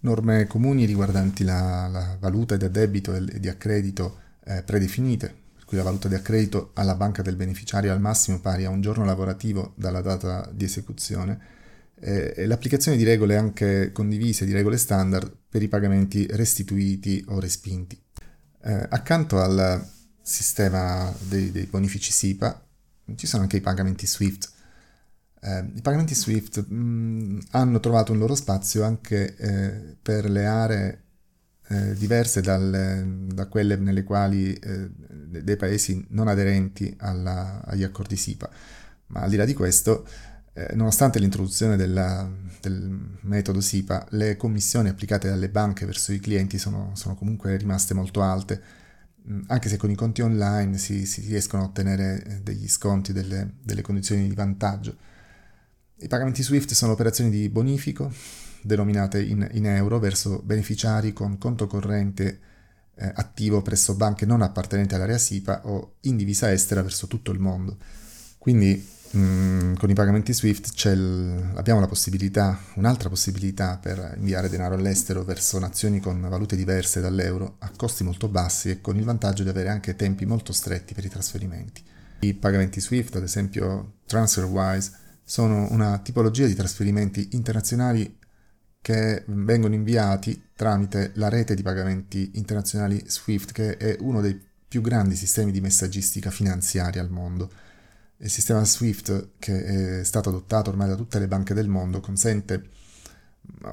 norme 0.00 0.46
comuni 0.46 0.84
riguardanti 0.84 1.44
la, 1.44 1.88
la 1.88 2.16
valuta 2.18 2.56
di 2.56 2.64
addebito 2.64 3.14
e 3.14 3.38
di 3.38 3.48
accredito 3.48 4.18
eh, 4.44 4.62
predefinite, 4.62 5.34
per 5.54 5.64
cui 5.64 5.76
la 5.76 5.82
valuta 5.82 6.08
di 6.08 6.14
accredito 6.14 6.70
alla 6.74 6.94
banca 6.94 7.22
del 7.22 7.36
beneficiario 7.36 7.92
al 7.92 8.00
massimo 8.00 8.40
pari 8.40 8.64
a 8.64 8.70
un 8.70 8.80
giorno 8.80 9.04
lavorativo 9.04 9.72
dalla 9.76 10.00
data 10.00 10.48
di 10.52 10.64
esecuzione, 10.64 11.58
eh, 12.00 12.32
e 12.34 12.46
l'applicazione 12.46 12.96
di 12.96 13.04
regole 13.04 13.36
anche 13.36 13.92
condivise, 13.92 14.46
di 14.46 14.52
regole 14.52 14.78
standard 14.78 15.30
per 15.48 15.62
i 15.62 15.68
pagamenti 15.68 16.26
restituiti 16.30 17.22
o 17.28 17.38
respinti. 17.38 18.00
Eh, 18.62 18.86
accanto 18.88 19.40
al 19.40 19.86
sistema 20.30 21.12
dei, 21.28 21.50
dei, 21.50 21.66
bonifici 21.66 22.12
SIPA 22.12 22.64
ci 23.16 23.26
sono 23.26 23.42
anche 23.42 23.56
i 23.56 23.60
pagamenti 23.60 24.06
SWIFT. 24.06 24.50
Eh, 25.42 25.64
I 25.74 25.80
pagamenti 25.82 26.14
SWIFT 26.14 26.66
mh, 26.68 26.74
mm, 26.74 27.38
hanno 27.50 27.80
trovato 27.80 28.12
un 28.12 28.18
loro 28.18 28.34
spazio 28.34 28.84
anche 28.84 29.34
eh, 29.36 29.96
per 30.00 30.30
le 30.30 30.46
aree 30.46 31.02
eh, 31.68 31.94
diverse 31.94 32.40
dal, 32.40 33.26
da 33.32 33.46
quelle 33.46 33.76
nelle 33.76 34.04
quali 34.04 34.52
eh, 34.54 34.90
dei 34.90 35.56
paesi 35.56 36.04
non 36.10 36.28
aderenti 36.28 36.94
alla, 36.98 37.62
agli 37.64 37.82
accordi 37.82 38.16
SIPA. 38.16 38.50
Ma 39.06 39.22
al 39.22 39.30
di 39.30 39.36
là 39.36 39.44
di 39.44 39.54
questo, 39.54 40.06
eh, 40.52 40.74
nonostante 40.74 41.18
l'introduzione 41.18 41.76
della, 41.76 42.28
del 42.60 43.18
metodo 43.22 43.60
SIPA, 43.60 44.06
le 44.10 44.36
commissioni 44.36 44.88
applicate 44.88 45.28
dalle 45.28 45.48
banche 45.48 45.86
verso 45.86 46.12
i 46.12 46.20
clienti 46.20 46.58
sono, 46.58 46.92
sono 46.94 47.14
comunque 47.14 47.56
rimaste 47.56 47.94
molto 47.94 48.22
alte, 48.22 48.60
anche 49.46 49.68
se 49.68 49.76
con 49.76 49.90
i 49.90 49.94
conti 49.94 50.22
online 50.22 50.78
si, 50.78 51.06
si 51.06 51.20
riescono 51.22 51.62
a 51.62 51.66
ottenere 51.66 52.22
eh, 52.24 52.40
degli 52.40 52.68
sconti, 52.68 53.12
delle, 53.12 53.54
delle, 53.62 53.82
condizioni 53.82 54.28
di 54.28 54.34
vantaggio. 54.34 54.96
I 55.96 56.08
pagamenti 56.08 56.42
SWIFT 56.42 56.72
sono 56.72 56.92
operazioni 56.92 57.30
di 57.30 57.48
bonifico 57.48 58.12
denominate 58.62 59.22
in, 59.22 59.46
in 59.52 59.66
euro 59.66 59.98
verso 59.98 60.40
beneficiari 60.42 61.12
con 61.12 61.38
conto 61.38 61.66
corrente 61.66 62.40
eh, 62.94 63.10
attivo 63.14 63.62
presso 63.62 63.94
banche 63.94 64.26
non 64.26 64.42
appartenenti 64.42 64.94
all'area 64.94 65.18
SIPA 65.18 65.66
o 65.66 65.96
in 66.02 66.16
divisa 66.16 66.52
estera 66.52 66.82
verso 66.82 67.06
tutto 67.06 67.30
il 67.30 67.38
mondo. 67.38 67.76
Quindi 68.38 68.86
Mm, 69.16 69.74
con 69.74 69.90
i 69.90 69.94
pagamenti 69.94 70.32
SWIFT 70.32 70.84
l- 70.94 71.52
abbiamo 71.56 71.80
la 71.80 71.88
possibilità, 71.88 72.60
un'altra 72.74 73.08
possibilità 73.08 73.76
per 73.76 74.14
inviare 74.16 74.48
denaro 74.48 74.76
all'estero 74.76 75.24
verso 75.24 75.58
nazioni 75.58 75.98
con 75.98 76.20
valute 76.20 76.54
diverse 76.54 77.00
dall'euro 77.00 77.56
a 77.58 77.72
costi 77.74 78.04
molto 78.04 78.28
bassi 78.28 78.70
e 78.70 78.80
con 78.80 78.96
il 78.96 79.04
vantaggio 79.04 79.42
di 79.42 79.48
avere 79.48 79.68
anche 79.68 79.96
tempi 79.96 80.26
molto 80.26 80.52
stretti 80.52 80.94
per 80.94 81.04
i 81.04 81.08
trasferimenti. 81.08 81.82
I 82.20 82.34
pagamenti 82.34 82.80
SWIFT, 82.80 83.16
ad 83.16 83.24
esempio 83.24 83.94
TransferWise, 84.06 84.92
sono 85.24 85.66
una 85.70 85.98
tipologia 85.98 86.46
di 86.46 86.54
trasferimenti 86.54 87.30
internazionali 87.32 88.16
che 88.80 89.24
vengono 89.26 89.74
inviati 89.74 90.50
tramite 90.54 91.10
la 91.14 91.28
rete 91.28 91.54
di 91.54 91.62
pagamenti 91.62 92.32
internazionali 92.34 93.02
SWIFT, 93.04 93.52
che 93.52 93.76
è 93.76 93.96
uno 94.00 94.20
dei 94.20 94.40
più 94.68 94.80
grandi 94.82 95.16
sistemi 95.16 95.50
di 95.50 95.60
messaggistica 95.60 96.30
finanziaria 96.30 97.02
al 97.02 97.10
mondo 97.10 97.50
il 98.22 98.30
sistema 98.30 98.64
SWIFT, 98.64 99.30
che 99.38 100.00
è 100.00 100.04
stato 100.04 100.28
adottato 100.28 100.70
ormai 100.70 100.88
da 100.88 100.94
tutte 100.94 101.18
le 101.18 101.26
banche 101.26 101.54
del 101.54 101.68
mondo, 101.68 102.00
consente, 102.00 102.68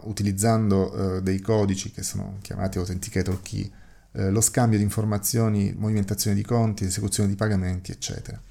utilizzando 0.04 1.18
eh, 1.18 1.22
dei 1.22 1.40
codici 1.42 1.92
che 1.92 2.02
sono 2.02 2.38
chiamati 2.42 2.78
authenticator 2.78 3.42
key, 3.42 3.70
eh, 4.14 4.30
lo 4.30 4.42
scambio 4.42 4.78
di 4.78 4.84
informazioni, 4.84 5.74
movimentazione 5.78 6.36
di 6.36 6.44
conti, 6.44 6.86
esecuzione 6.86 7.28
di 7.30 7.36
pagamenti, 7.36 7.92
eccetera. 7.92 8.42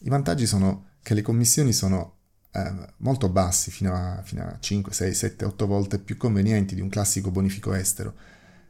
I 0.00 0.08
vantaggi 0.08 0.46
sono 0.46 0.90
che 1.02 1.14
le 1.14 1.22
commissioni 1.22 1.72
sono 1.72 2.16
eh, 2.52 2.72
molto 2.98 3.28
bassi, 3.28 3.72
fino 3.72 3.92
a, 3.92 4.22
fino 4.22 4.44
a 4.44 4.56
5, 4.58 4.92
6, 4.92 5.14
7, 5.14 5.44
8 5.44 5.66
volte 5.66 5.98
più 5.98 6.16
convenienti 6.16 6.76
di 6.76 6.80
un 6.80 6.88
classico 6.88 7.32
bonifico 7.32 7.74
estero. 7.74 8.14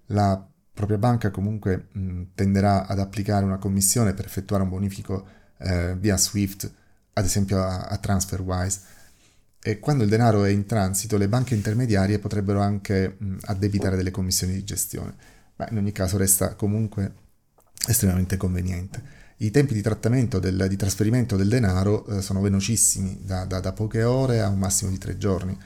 La 0.07 0.49
propria 0.73 0.99
banca 0.99 1.31
comunque 1.31 1.89
mh, 1.93 2.23
tenderà 2.35 2.87
ad 2.87 2.99
applicare 2.99 3.45
una 3.45 3.59
commissione 3.59 4.15
per 4.15 4.25
effettuare 4.25 4.63
un 4.63 4.71
bonifico 4.71 5.43
eh, 5.59 5.95
via 5.97 6.17
Swift, 6.17 6.71
ad 7.13 7.25
esempio 7.25 7.63
a, 7.63 7.83
a 7.83 7.97
TransferWise. 7.97 8.81
E 9.63 9.79
quando 9.79 10.05
il 10.05 10.11
denaro 10.11 10.45
è 10.45 10.51
in 10.51 10.67
transito, 10.67 11.17
le 11.17 11.29
banche 11.29 11.55
intermediarie 11.55 12.19
potrebbero 12.19 12.61
anche 12.61 13.17
mh, 13.17 13.37
addebitare 13.45 13.97
delle 13.97 14.11
commissioni 14.11 14.53
di 14.53 14.63
gestione, 14.63 15.15
ma 15.57 15.67
in 15.71 15.79
ogni 15.79 15.93
caso 15.93 16.19
resta 16.19 16.55
comunque 16.55 17.13
estremamente 17.89 18.37
conveniente. 18.37 19.23
I 19.39 19.51
tempi 19.51 19.75
di 19.75 19.83
trattamento 19.83 20.39
del, 20.39 20.67
di 20.69 20.77
trasferimento 20.77 21.37
del 21.37 21.49
denaro 21.49 22.07
eh, 22.07 22.23
sono 22.23 22.41
velocissimi, 22.41 23.21
da, 23.25 23.45
da, 23.45 23.61
da, 23.61 23.73
poche 23.73 24.03
ore 24.03 24.41
a 24.41 24.49
un 24.49 24.59
massimo 24.59 24.91
di 24.91 24.99
tre 24.99 25.17
giorni. 25.17 25.59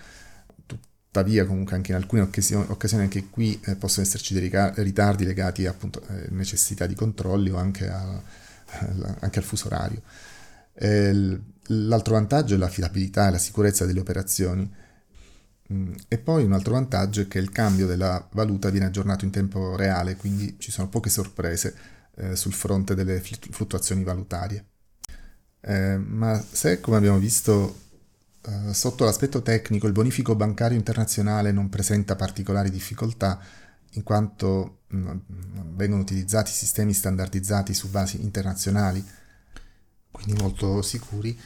Tuttavia, 0.64 1.44
comunque, 1.44 1.74
anche 1.74 1.90
in 1.90 1.96
alcune 1.96 2.22
occasioni, 2.22 2.66
occasioni 2.68 3.02
anche 3.02 3.28
qui 3.28 3.60
eh, 3.64 3.76
possono 3.76 4.06
esserci 4.06 4.32
dei 4.32 4.50
ritardi 4.76 5.24
legati 5.24 5.66
a 5.66 5.74
eh, 5.80 6.26
necessità 6.30 6.86
di 6.86 6.94
controlli 6.94 7.50
o 7.50 7.56
anche 7.56 7.88
a 7.88 8.22
anche 9.20 9.38
al 9.38 9.44
fuso 9.44 9.66
orario. 9.66 10.02
L'altro 11.70 12.14
vantaggio 12.14 12.54
è 12.54 12.58
l'affidabilità 12.58 13.28
e 13.28 13.30
la 13.32 13.38
sicurezza 13.38 13.84
delle 13.84 14.00
operazioni. 14.00 14.70
Mm, 15.72 15.92
e 16.08 16.18
poi 16.18 16.44
un 16.44 16.52
altro 16.52 16.72
vantaggio 16.72 17.20
è 17.22 17.28
che 17.28 17.38
il 17.38 17.50
cambio 17.50 17.86
della 17.86 18.26
valuta 18.32 18.70
viene 18.70 18.86
aggiornato 18.86 19.24
in 19.24 19.30
tempo 19.30 19.76
reale, 19.76 20.16
quindi 20.16 20.56
ci 20.58 20.70
sono 20.70 20.88
poche 20.88 21.10
sorprese 21.10 21.74
eh, 22.16 22.36
sul 22.36 22.54
fronte 22.54 22.94
delle 22.94 23.20
fluttuazioni 23.20 24.02
valutarie. 24.02 24.64
Eh, 25.60 25.98
ma 25.98 26.42
se, 26.50 26.80
come 26.80 26.96
abbiamo 26.96 27.18
visto, 27.18 27.80
eh, 28.46 28.72
sotto 28.72 29.04
l'aspetto 29.04 29.42
tecnico 29.42 29.86
il 29.86 29.92
bonifico 29.92 30.34
bancario 30.34 30.78
internazionale 30.78 31.52
non 31.52 31.68
presenta 31.68 32.16
particolari 32.16 32.70
difficoltà, 32.70 33.38
in 33.92 34.02
quanto 34.02 34.80
mm, 34.94 35.18
vengono 35.74 36.02
utilizzati 36.02 36.50
sistemi 36.50 36.92
standardizzati 36.92 37.74
su 37.74 37.90
basi 37.90 38.22
internazionali, 38.22 39.04
quindi 40.10 40.40
molto 40.40 40.82
sicuri, 40.82 41.38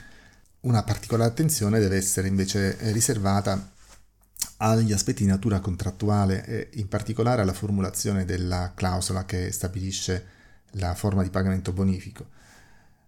una 0.61 0.83
particolare 0.83 1.31
attenzione 1.31 1.81
deve 1.81 1.97
essere 1.97 2.29
invece 2.29 2.77
riservata 2.93 3.71
agli 4.59 4.93
aspetti 4.93 5.25
di 5.25 5.29
natura 5.29 5.61
contrattuale 5.61 6.45
e 6.45 6.69
in 6.75 6.89
particolare 6.89 7.43
alla 7.43 7.53
formulazione 7.53 8.25
della 8.25 8.73
clausola 8.75 9.25
che 9.25 9.51
stabilisce 9.51 10.27
la 10.77 10.95
forma 10.95 11.23
di 11.23 11.31
pagamento 11.31 11.73
bonifico. 11.73 12.27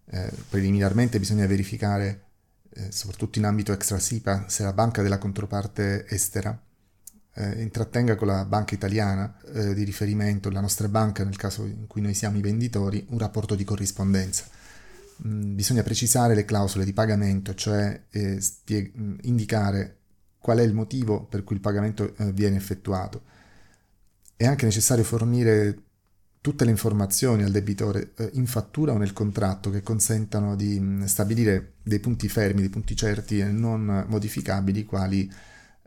Eh, 0.07 0.33
preliminarmente 0.49 1.19
bisogna 1.19 1.47
verificare, 1.47 2.25
eh, 2.71 2.91
soprattutto 2.91 3.39
in 3.39 3.45
ambito 3.45 3.73
extra 3.73 3.99
SIPA, 3.99 4.49
se 4.49 4.65
la 4.65 4.73
banca 4.73 5.01
della 5.01 5.19
controparte 5.19 6.07
estera 6.09 6.59
eh, 7.35 7.63
intrattenga 7.63 8.15
con 8.15 8.29
la 8.29 8.45
banca 8.45 8.75
italiana 8.75 9.37
eh, 9.53 9.75
di 9.75 9.85
riferimento, 9.85 10.51
la 10.51 10.61
nostra 10.61 10.89
banca 10.89 11.25
nel 11.25 11.37
caso 11.37 11.65
in 11.65 11.87
cui 11.87 12.01
noi 12.01 12.15
siamo 12.15 12.39
i 12.39 12.41
venditori, 12.41 13.05
un 13.11 13.19
rapporto 13.19 13.55
di 13.55 13.65
corrispondenza. 13.65 14.45
Mm, 15.27 15.55
bisogna 15.55 15.83
precisare 15.83 16.35
le 16.35 16.45
clausole 16.45 16.85
di 16.85 16.93
pagamento, 16.93 17.55
cioè 17.55 18.03
eh, 18.11 18.41
spie- 18.41 18.93
mm, 18.97 19.19
indicare 19.23 19.99
qual 20.39 20.59
è 20.59 20.63
il 20.63 20.75
motivo 20.75 21.25
per 21.25 21.45
cui 21.45 21.57
il 21.57 21.63
pagamento 21.63 22.15
eh, 22.17 22.33
viene 22.33 22.57
effettuato. 22.57 23.23
È 24.37 24.47
anche 24.47 24.65
necessario 24.67 25.05
fornire 25.05 25.79
tutte 26.41 26.65
le 26.65 26.71
informazioni 26.71 27.43
al 27.43 27.51
debitore 27.51 28.13
eh, 28.17 28.31
in 28.35 28.47
fattura 28.47 28.93
o 28.93 28.99
nel 28.99 29.13
contratto 29.13 29.71
che 29.71 29.83
consentano 29.83 30.55
di 30.57 30.79
mh, 30.79 30.85
mm, 30.85 31.05
stabilire 31.05 31.75
dei 31.83 31.99
punti 31.99 32.29
fermi, 32.29 32.61
dei 32.61 32.69
punti 32.71 32.95
certi 32.95 33.39
e 33.41 33.47
non 33.47 34.05
modificabili, 34.09 34.85
quali 34.85 35.31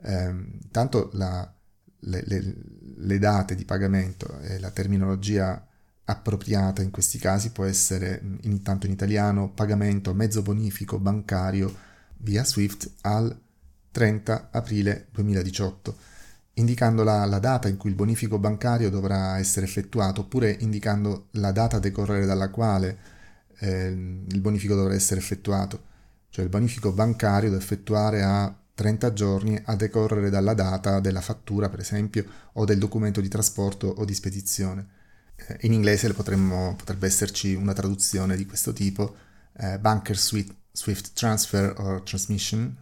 eh, 0.02 0.34
tanto 0.70 1.10
la, 1.14 1.52
le, 2.00 2.22
le, 2.26 2.54
le, 2.96 3.18
date 3.18 3.54
di 3.54 3.64
pagamento 3.64 4.38
e 4.40 4.58
la 4.58 4.70
terminologia 4.70 5.66
appropriata 6.04 6.82
in 6.82 6.90
questi 6.90 7.18
casi 7.18 7.50
può 7.50 7.64
essere 7.64 8.22
intanto 8.42 8.86
in 8.86 8.92
italiano 8.92 9.50
pagamento 9.50 10.14
mezzo 10.14 10.42
bonifico 10.42 10.98
bancario 10.98 11.86
via 12.18 12.44
SWIFT 12.44 12.90
al 13.02 13.38
30 13.90 14.48
aprile 14.52 15.08
2018, 15.10 15.96
indicando 16.54 17.02
la, 17.02 17.24
la, 17.24 17.38
data 17.38 17.68
in 17.68 17.76
cui 17.76 17.90
il 17.90 17.96
bonifico 17.96 18.38
bancario 18.38 18.90
dovrà 18.90 19.38
essere 19.38 19.66
effettuato 19.66 20.22
oppure 20.22 20.56
indicando 20.60 21.28
la 21.32 21.52
data 21.52 21.76
a 21.76 21.80
decorrere 21.80 22.26
dalla 22.26 22.50
quale 22.50 22.98
eh, 23.58 23.88
il 23.88 24.40
bonifico 24.40 24.74
dovrà 24.74 24.94
essere 24.94 25.20
effettuato, 25.20 25.82
cioè 26.30 26.44
il 26.44 26.50
bonifico 26.50 26.92
bancario 26.92 27.50
da 27.50 27.56
effettuare 27.56 28.22
a 28.22 28.54
30 28.78 29.12
giorni 29.12 29.60
a 29.64 29.74
decorrere 29.74 30.30
dalla 30.30 30.54
data 30.54 31.00
della 31.00 31.20
fattura, 31.20 31.68
per 31.68 31.80
esempio, 31.80 32.24
o 32.52 32.64
del 32.64 32.78
documento 32.78 33.20
di 33.20 33.26
trasporto 33.26 33.88
o 33.88 34.04
di 34.04 34.14
spedizione. 34.14 34.86
Eh, 35.34 35.58
in 35.62 35.72
inglese 35.72 36.12
potremmo, 36.12 36.76
potrebbe 36.76 37.08
esserci 37.08 37.54
una 37.54 37.72
traduzione 37.72 38.36
di 38.36 38.46
questo 38.46 38.72
tipo, 38.72 39.16
eh, 39.56 39.80
Banker 39.80 40.16
Swift, 40.16 40.54
Swift 40.70 41.12
Transfer 41.14 41.74
or 41.76 42.02
Transmission, 42.02 42.72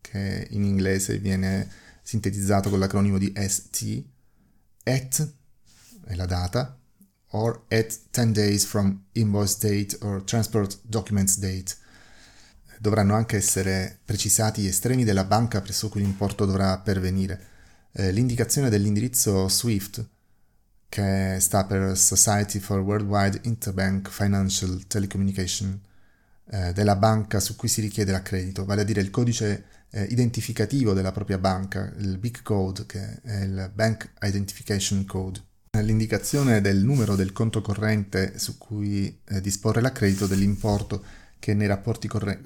che 0.00 0.46
in 0.50 0.62
inglese 0.62 1.18
viene 1.18 1.68
sintetizzato 2.02 2.70
con 2.70 2.78
l'acronimo 2.78 3.18
di 3.18 3.32
ST, 3.34 4.04
ET 4.84 5.32
è 6.04 6.14
la 6.14 6.26
data, 6.26 6.78
or 7.30 7.64
at 7.68 7.98
10 8.12 8.32
days 8.32 8.64
from 8.64 9.06
invoice 9.14 9.56
date 9.58 9.98
or 10.02 10.22
transport 10.22 10.78
documents 10.84 11.36
date. 11.36 11.74
Dovranno 12.82 13.14
anche 13.14 13.36
essere 13.36 14.00
precisati 14.04 14.60
gli 14.60 14.66
estremi 14.66 15.04
della 15.04 15.22
banca 15.22 15.60
presso 15.60 15.88
cui 15.88 16.00
l'importo 16.00 16.44
dovrà 16.44 16.76
pervenire. 16.78 17.40
Eh, 17.92 18.10
l'indicazione 18.10 18.70
dell'indirizzo 18.70 19.46
SWIFT, 19.46 20.04
che 20.88 21.36
sta 21.38 21.64
per 21.64 21.96
Society 21.96 22.58
for 22.58 22.80
Worldwide 22.80 23.42
Interbank 23.44 24.10
Financial 24.10 24.84
Telecommunication, 24.88 25.80
eh, 26.50 26.72
della 26.72 26.96
banca 26.96 27.38
su 27.38 27.54
cui 27.54 27.68
si 27.68 27.80
richiede 27.80 28.10
l'accredito, 28.10 28.64
vale 28.64 28.80
a 28.80 28.84
dire 28.84 29.00
il 29.00 29.10
codice 29.10 29.64
eh, 29.90 30.02
identificativo 30.10 30.92
della 30.92 31.12
propria 31.12 31.38
banca, 31.38 31.92
il 31.98 32.18
BIC 32.18 32.42
code, 32.42 32.84
che 32.86 33.20
è 33.22 33.42
il 33.44 33.70
Bank 33.72 34.10
Identification 34.22 35.04
Code. 35.04 35.40
L'indicazione 35.78 36.60
del 36.60 36.82
numero 36.82 37.14
del 37.14 37.30
conto 37.30 37.62
corrente 37.62 38.40
su 38.40 38.58
cui 38.58 39.20
eh, 39.28 39.40
disporre 39.40 39.80
l'accredito 39.80 40.26
dell'importo 40.26 41.20
che 41.42 41.54
nei 41.54 41.66
rapporti, 41.66 42.06
corre- 42.06 42.40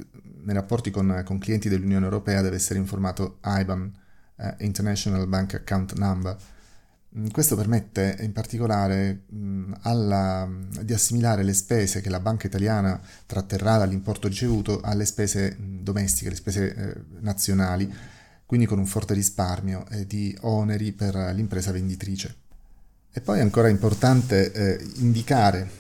nei 0.47 0.55
rapporti 0.55 0.91
con, 0.91 1.23
con, 1.25 1.39
clienti 1.39 1.69
dell'Unione 1.69 2.05
Europea 2.05 2.41
deve 2.41 2.57
essere 2.57 2.79
informato 2.79 3.39
IBAN, 3.45 3.93
eh, 4.37 4.55
International 4.61 5.27
Bank 5.27 5.55
Account 5.55 5.95
Number, 5.95 6.37
Mm, 7.17 7.29
questo 7.29 7.57
permette 7.57 8.19
in 8.21 8.33
particolare 8.33 9.23
mm, 9.33 9.73
alla, 9.83 10.49
di 10.83 10.93
assimilare 10.93 11.43
le 11.43 11.55
spese 11.55 12.01
che 12.03 12.11
la 12.11 12.21
banca 12.21 12.47
italiana 12.47 13.01
tratterrà 13.25 13.79
dall'importo 13.79 14.29
ricevuto 14.29 14.81
alle 14.83 15.07
spese 15.07 15.57
mm, 15.59 15.83
domestiche, 15.83 16.31
le 16.31 16.37
spese 16.37 16.75
eh, 16.75 17.03
nazionali, 17.21 17.93
quindi 18.45 18.67
con 18.67 18.79
un 18.79 18.87
forte 18.87 19.15
risparmio 19.15 19.87
eh, 19.91 20.07
di 20.07 20.37
oneri 20.43 20.93
per 20.93 21.15
l'impresa 21.35 21.73
venditrice. 21.73 22.35
E 23.11 23.21
poi 23.23 23.39
è 23.39 23.43
ancora 23.43 23.69
importante 23.69 24.53
eh, 24.53 24.87
indicare 24.97 25.71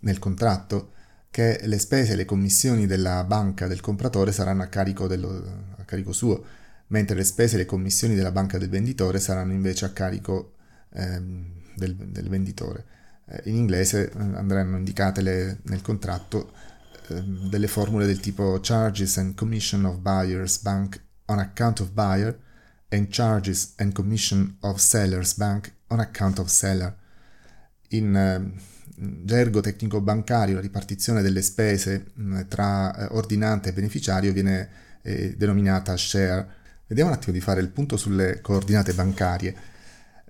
nel 0.00 0.18
contratto 0.18 0.90
che 1.34 1.58
le 1.64 1.80
spese 1.80 2.12
e 2.12 2.14
le 2.14 2.24
commissioni 2.24 2.86
della 2.86 3.24
banca 3.24 3.66
del 3.66 3.80
compratore 3.80 4.30
saranno 4.30 4.62
a 4.62 4.68
carico, 4.68 5.08
dello, 5.08 5.72
a 5.76 5.82
carico 5.82 6.12
suo, 6.12 6.44
mentre 6.88 7.16
le 7.16 7.24
spese 7.24 7.56
e 7.56 7.58
le 7.58 7.66
commissioni 7.66 8.14
della 8.14 8.30
banca 8.30 8.56
del 8.56 8.68
venditore 8.68 9.18
saranno 9.18 9.52
invece 9.52 9.84
a 9.84 9.90
carico 9.90 10.52
ehm, 10.92 11.74
del, 11.74 11.96
del, 11.96 12.28
venditore. 12.28 12.84
Eh, 13.26 13.50
in 13.50 13.56
inglese 13.56 14.12
eh, 14.12 14.16
andranno 14.16 14.76
indicate 14.76 15.22
le, 15.22 15.58
nel 15.64 15.82
contratto 15.82 16.52
ehm, 17.08 17.48
delle 17.48 17.66
formule 17.66 18.06
del 18.06 18.20
tipo 18.20 18.60
charges 18.60 19.18
and 19.18 19.34
commission 19.34 19.84
of 19.86 19.98
buyers 19.98 20.60
bank 20.60 21.02
on 21.24 21.40
account 21.40 21.80
of 21.80 21.90
buyer 21.90 22.38
and 22.90 23.08
charges 23.08 23.74
and 23.78 23.92
commission 23.92 24.56
of 24.60 24.78
sellers 24.78 25.34
bank 25.34 25.74
on 25.88 25.98
account 25.98 26.38
of 26.38 26.46
seller. 26.46 26.94
In 27.94 28.16
eh, 28.16 28.52
gergo 28.96 29.60
tecnico 29.60 30.00
bancario 30.00 30.56
la 30.56 30.60
ripartizione 30.60 31.22
delle 31.22 31.42
spese 31.42 32.06
mh, 32.14 32.46
tra 32.48 32.96
eh, 32.96 33.08
ordinante 33.10 33.68
e 33.68 33.72
beneficiario 33.72 34.32
viene 34.32 34.68
eh, 35.02 35.34
denominata 35.36 35.96
share. 35.96 36.46
Vediamo 36.86 37.10
un 37.10 37.16
attimo 37.16 37.32
di 37.32 37.40
fare 37.40 37.60
il 37.60 37.70
punto 37.70 37.96
sulle 37.96 38.40
coordinate 38.40 38.92
bancarie. 38.92 39.72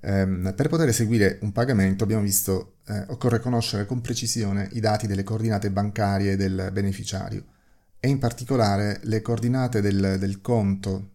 Um, 0.06 0.52
per 0.54 0.68
poter 0.68 0.88
eseguire 0.88 1.38
un 1.40 1.52
pagamento, 1.52 2.04
abbiamo 2.04 2.22
visto, 2.22 2.76
eh, 2.86 3.04
occorre 3.08 3.40
conoscere 3.40 3.86
con 3.86 4.02
precisione 4.02 4.68
i 4.72 4.80
dati 4.80 5.06
delle 5.06 5.22
coordinate 5.22 5.70
bancarie 5.70 6.36
del 6.36 6.68
beneficiario 6.72 7.44
e 7.98 8.08
in 8.08 8.18
particolare 8.18 9.00
le 9.04 9.22
coordinate 9.22 9.80
del, 9.80 10.16
del 10.18 10.42
conto 10.42 11.12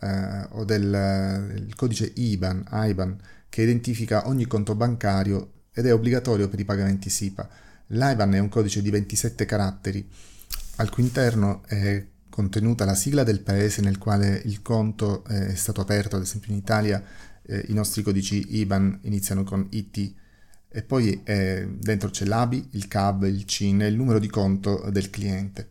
eh, 0.00 0.46
o 0.52 0.64
del, 0.64 0.90
del, 0.90 1.74
codice 1.76 2.10
IBAN, 2.14 2.66
IBAN 2.70 3.20
che 3.50 3.60
identifica 3.60 4.26
ogni 4.26 4.46
conto 4.46 4.74
bancario 4.74 5.50
ed 5.74 5.86
è 5.86 5.92
obbligatorio 5.92 6.48
per 6.48 6.60
i 6.60 6.64
pagamenti 6.64 7.10
SIPA. 7.10 7.48
L'IBAN 7.88 8.34
è 8.34 8.38
un 8.38 8.48
codice 8.48 8.80
di 8.80 8.90
27 8.90 9.44
caratteri, 9.44 10.08
al 10.76 10.88
cui 10.88 11.02
interno 11.02 11.62
è 11.66 12.06
contenuta 12.30 12.84
la 12.84 12.94
sigla 12.94 13.24
del 13.24 13.40
paese 13.40 13.82
nel 13.82 13.98
quale 13.98 14.40
il 14.44 14.62
conto 14.62 15.24
è 15.24 15.54
stato 15.54 15.80
aperto, 15.80 16.16
ad 16.16 16.22
esempio 16.22 16.52
in 16.52 16.58
Italia 16.58 17.02
eh, 17.42 17.64
i 17.68 17.72
nostri 17.72 18.02
codici 18.02 18.56
IBAN 18.56 19.00
iniziano 19.02 19.44
con 19.44 19.66
IT 19.70 20.14
e 20.68 20.82
poi 20.82 21.22
eh, 21.22 21.68
dentro 21.78 22.10
c'è 22.10 22.24
l'ABI, 22.24 22.70
il 22.72 22.88
CAB, 22.88 23.24
il 23.24 23.44
CIN 23.44 23.82
e 23.82 23.86
il 23.86 23.94
numero 23.94 24.18
di 24.18 24.28
conto 24.28 24.88
del 24.90 25.10
cliente. 25.10 25.70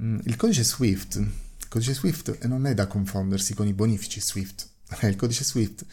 Mm, 0.00 0.18
il 0.24 0.36
codice 0.36 0.64
SWIFT, 0.64 1.16
il 1.16 1.68
codice 1.68 1.94
SWIFT 1.94 2.44
non 2.46 2.66
è 2.66 2.74
da 2.74 2.86
confondersi 2.86 3.54
con 3.54 3.66
i 3.66 3.72
bonifici 3.72 4.20
SWIFT. 4.20 4.70
Il 5.06 5.16
codice 5.16 5.44
SWIFT, 5.44 5.86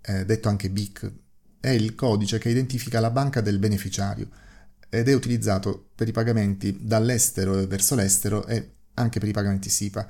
eh, 0.00 0.24
detto 0.24 0.48
anche 0.48 0.70
BIC, 0.70 1.12
è 1.60 1.70
il 1.70 1.94
codice 1.94 2.38
che 2.38 2.48
identifica 2.48 3.00
la 3.00 3.10
banca 3.10 3.40
del 3.40 3.58
beneficiario 3.58 4.28
ed 4.88 5.08
è 5.08 5.14
utilizzato 5.14 5.88
per 5.94 6.08
i 6.08 6.12
pagamenti 6.12 6.78
dall'estero 6.80 7.66
verso 7.66 7.94
l'estero 7.94 8.46
e 8.46 8.70
anche 8.94 9.18
per 9.20 9.28
i 9.28 9.32
pagamenti 9.32 9.68
SIPA 9.68 10.08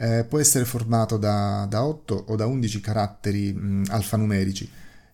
eh, 0.00 0.24
può 0.24 0.38
essere 0.38 0.64
formato 0.64 1.18
da, 1.18 1.66
da, 1.68 1.84
8 1.84 2.24
o 2.28 2.36
da 2.36 2.46
11 2.46 2.80
caratteri 2.80 3.52
mh, 3.52 3.84
alfanumerici. 3.90 4.68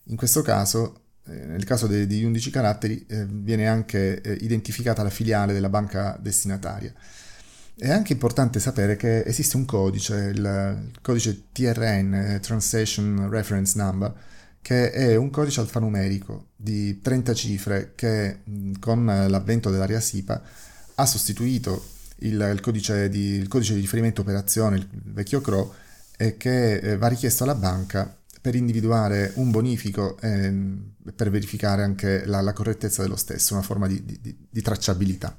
In 0.05 0.17
questo 0.17 0.43
caso, 0.43 1.01
eh, 1.27 1.45
nel 1.47 1.65
caso 1.65 1.89
de- 1.89 2.07
degli 2.07 2.23
11 2.23 2.51
caratteri, 2.51 3.05
eh, 3.09 3.27
viene 3.29 3.67
anche 3.67 4.21
eh, 4.21 4.33
identificata 4.43 5.03
la 5.03 5.11
filiale 5.11 5.53
della 5.53 5.69
banca 5.69 6.17
destinataria. 6.21 6.93
È 7.77 7.91
anche 7.91 8.13
importante 8.13 8.61
sapere 8.61 8.95
che 8.95 9.25
esiste 9.25 9.57
un 9.57 9.65
codice, 9.65 10.15
il, 10.15 10.39
il 10.93 11.01
codice 11.03 11.47
TRN, 11.51 12.15
eh, 12.15 12.41
Translation 12.41 13.29
Reference 13.29 13.77
Number, 13.77 14.15
che 14.67 14.91
è 14.91 15.15
un 15.15 15.31
codice 15.31 15.61
alfanumerico 15.61 16.49
di 16.57 17.01
30 17.01 17.35
cifre 17.35 17.93
che 17.95 18.41
con 18.81 19.07
l'avvento 19.07 19.71
dell'area 19.71 20.01
SIPA 20.01 20.43
ha 20.97 21.07
sostituito 21.07 21.87
il, 22.23 22.51
il, 22.53 22.61
codice 22.61 23.09
di, 23.09 23.35
il, 23.35 23.47
codice 23.47 23.75
di, 23.75 23.81
riferimento 23.81 24.23
operazione, 24.23 24.79
il 24.79 24.89
vecchio 24.91 25.41
CRO, 25.41 25.73
eh, 26.17 26.37
che 26.37 26.79
eh, 26.79 26.97
va 26.97 27.07
richiesto 27.07 27.45
alla 27.45 27.55
banca 27.55 28.13
per 28.41 28.57
individuare 28.57 29.31
un 29.37 29.53
bonifico 29.53 30.19
e 30.19 30.47
eh, 30.47 31.13
per 31.13 31.31
verificare 31.31 31.85
anche 31.85 32.27
la, 32.27 32.41
la, 32.41 32.53
correttezza 32.53 33.03
dello 33.03 33.15
stesso, 33.15 33.55
una 33.55 33.63
forma 33.63 33.87
di, 33.87 34.05
di, 34.05 34.49
di 34.51 34.63
tracciabilità. 34.63 35.39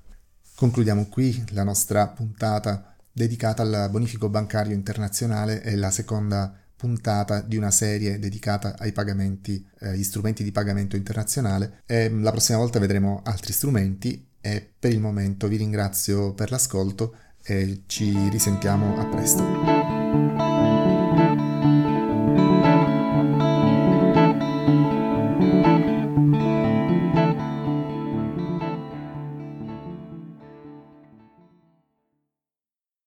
Concludiamo 0.55 1.07
qui 1.07 1.43
la 1.49 1.65
nostra 1.65 2.07
puntata 2.07 2.95
dedicata 3.11 3.63
al 3.63 3.89
bonifico 3.91 4.29
bancario 4.29 4.73
internazionale 4.73 5.61
e 5.63 5.75
la 5.75 5.91
seconda 5.91 6.61
puntata 6.77 7.41
di 7.41 7.57
una 7.57 7.71
serie 7.71 8.19
dedicata 8.19 8.75
ai 8.77 8.91
pagamenti, 8.93 9.67
eh, 9.79 9.89
agli 9.89 10.03
strumenti 10.03 10.43
di 10.43 10.51
pagamento 10.51 10.95
internazionale 10.95 11.81
e 11.85 12.09
la 12.09 12.31
prossima 12.31 12.59
volta 12.59 12.79
vedremo 12.79 13.21
altri 13.25 13.51
strumenti 13.51 14.25
e 14.39 14.71
per 14.79 14.93
il 14.93 14.99
momento 14.99 15.47
vi 15.47 15.57
ringrazio 15.57 16.33
per 16.33 16.51
l'ascolto 16.51 17.15
e 17.43 17.83
ci 17.87 18.29
risentiamo 18.29 18.97
a 18.97 19.05
presto. 19.07 20.46